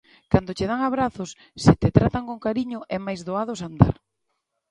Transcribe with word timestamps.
Cando 0.31 0.55
che 0.57 0.69
dan 0.71 0.81
abrazos, 0.87 1.29
se 1.63 1.73
te 1.81 1.89
tratan 1.97 2.23
con 2.29 2.37
cariño, 2.47 2.79
é 2.95 2.97
máis 3.05 3.21
doado 3.27 3.53
sandar. 3.61 3.95